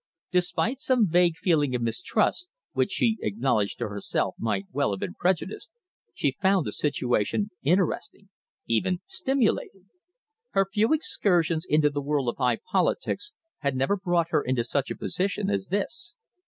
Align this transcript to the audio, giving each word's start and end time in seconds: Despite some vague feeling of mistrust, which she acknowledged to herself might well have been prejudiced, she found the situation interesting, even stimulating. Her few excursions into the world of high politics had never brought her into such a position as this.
Despite 0.31 0.81
some 0.81 1.07
vague 1.07 1.35
feeling 1.37 1.75
of 1.75 1.83
mistrust, 1.83 2.49
which 2.73 2.91
she 2.91 3.19
acknowledged 3.21 3.77
to 3.77 3.89
herself 3.89 4.33
might 4.39 4.65
well 4.71 4.89
have 4.89 4.99
been 4.99 5.13
prejudiced, 5.13 5.69
she 6.15 6.35
found 6.41 6.65
the 6.65 6.71
situation 6.71 7.51
interesting, 7.61 8.29
even 8.65 9.01
stimulating. 9.05 9.91
Her 10.53 10.65
few 10.65 10.91
excursions 10.91 11.67
into 11.69 11.91
the 11.91 12.01
world 12.01 12.29
of 12.29 12.37
high 12.39 12.57
politics 12.71 13.31
had 13.59 13.75
never 13.75 13.95
brought 13.95 14.31
her 14.31 14.41
into 14.41 14.63
such 14.63 14.89
a 14.89 14.95
position 14.97 15.51
as 15.51 15.67
this. 15.67 16.15